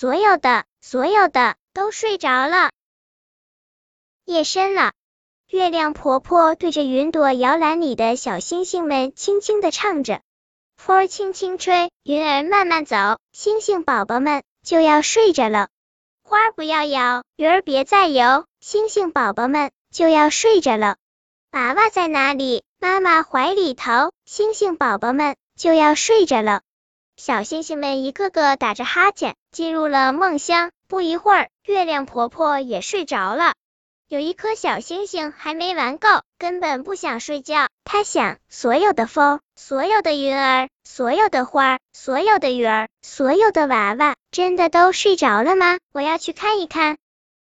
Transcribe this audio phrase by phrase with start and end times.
[0.00, 2.70] 所有的，所有的都睡着了。
[4.24, 4.92] 夜深了，
[5.46, 10.22] 月亮婆婆对着云朵摇篮里的小星星们轻轻的唱着，
[10.78, 12.96] 风儿轻轻吹，云儿慢慢走，
[13.32, 15.68] 星星宝宝们就要睡着了。
[16.22, 20.96] 花儿不要摇，鱼儿别再游，星星宝宝们就要睡着了。
[21.50, 22.64] 娃娃在哪里？
[22.78, 26.62] 妈妈怀里头，星星宝宝们就要睡着了。
[27.20, 30.70] 小星星们一个个打着哈欠，进入了梦乡。
[30.88, 33.52] 不一会儿，月亮婆婆也睡着了。
[34.08, 36.08] 有一颗小星星还没玩够，
[36.38, 37.68] 根本不想睡觉。
[37.84, 45.76] 他想，所有的风，所有的云儿，所有的花儿，所有的鱼儿，所有的娃娃，真的都睡着了吗？
[45.92, 46.96] 我要去看一看。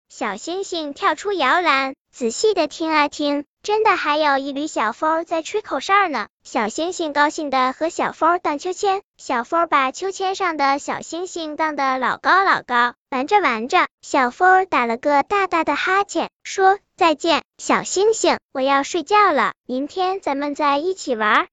[0.10, 6.30] 小星星跳出摇篮，仔细的听啊听，真的还有一缕小风在吹口哨呢。
[6.44, 12.96] 小星星高兴的和小风荡秋千，小风把秋千上的小星星荡得老高老高。
[13.12, 21.48] 玩着玩着，小风打了个大大的哈欠，说再见，小星星，我要睡觉了，明天咱们再一起玩。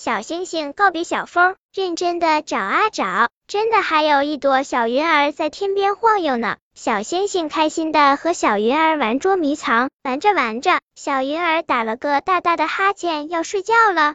[0.00, 6.56] 小星星告别小风，认真的找啊找，真的还有一朵小云儿在天边晃悠呢。
[6.76, 14.14] 小星星开心的和小云儿玩捉迷藏，玩着玩着，小云儿打了个大大的哈欠，要睡觉了。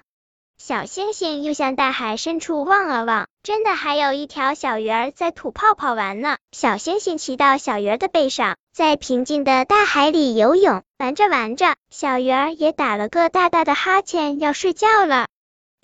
[0.58, 6.38] 小星星又向大海深处望了望，真的还有一条小鱼儿在吐泡泡玩呢。
[6.54, 15.28] 小星星骑到小鱼儿的背上，在平静的大海里游泳，玩着玩着，小鱼儿也打了个大大的哈欠，要睡觉了。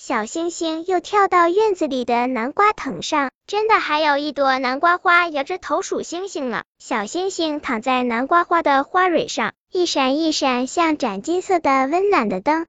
[0.02, 6.64] 小星星又跳到院子里的南瓜藤上，真的还有一朵南瓜花摇着头数星星呢。
[6.80, 12.66] 小星星躺在南瓜花的花蕊上，一闪一闪，像盏金色的温暖的灯。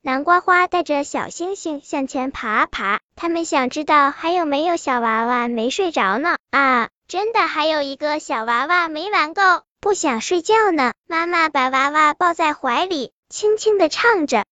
[0.00, 6.36] 南瓜花带着小星星向前爬啊爬，他们想知道还有没有小娃娃没睡着呢。
[6.50, 9.42] 啊，真的还有一个小娃娃没玩够，
[9.78, 10.94] 不想睡觉呢。
[11.06, 14.44] 妈妈把娃娃抱在怀里，轻轻的唱着。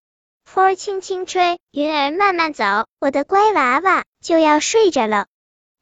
[0.46, 5.26] 风儿轻轻吹，云儿慢慢走，我的乖娃娃就要睡着了。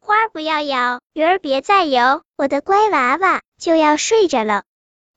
[0.01, 4.63] 花儿不要摇，鱼儿别再游，我的乖娃娃就要睡着了。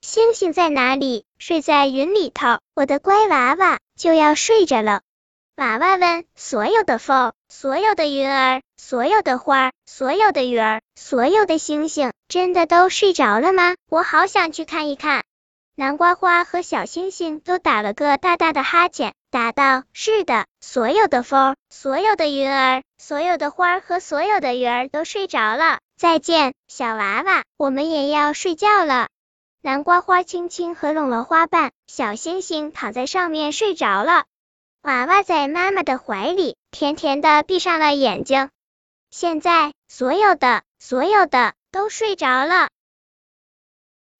[0.02, 1.24] 星星在哪里？
[1.38, 5.00] 睡在云里头，我的乖娃娃就要睡着了。
[5.56, 13.76] 娃娃问：所有的风，所有的云儿，所有的花儿，所有的鱼儿，所有的星星，真的都睡着了吗？
[13.88, 15.24] 我好想去看一看。
[15.78, 25.78] 南瓜花和小星星都打了个大大的哈欠，答道：“是的，所有的风，所有的云儿，所有的花儿和所有的鱼儿都睡着了。
[25.96, 29.06] 再见，小娃娃，我们也要睡觉了。”
[29.62, 34.24] 南瓜花轻轻合拢了花瓣，小星星躺在上面睡着了。
[34.82, 38.50] 娃娃在妈妈的怀里，甜甜的闭上了眼睛。
[39.12, 42.68] 现在，所有的，所有的都睡着了。